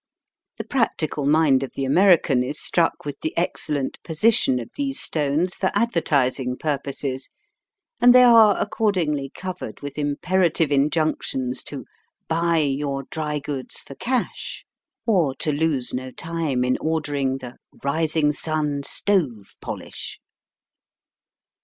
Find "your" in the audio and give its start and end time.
12.57-13.03